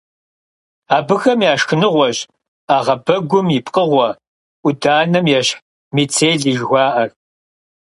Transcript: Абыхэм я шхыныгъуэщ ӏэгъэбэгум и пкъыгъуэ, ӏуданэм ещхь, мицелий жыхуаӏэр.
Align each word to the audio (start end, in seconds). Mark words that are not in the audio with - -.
Абыхэм 0.97 1.39
я 1.51 1.53
шхыныгъуэщ 1.59 2.17
ӏэгъэбэгум 2.67 3.47
и 3.57 3.59
пкъыгъуэ, 3.65 4.07
ӏуданэм 4.61 5.25
ещхь, 5.39 5.55
мицелий 5.95 6.55
жыхуаӏэр. 6.59 7.09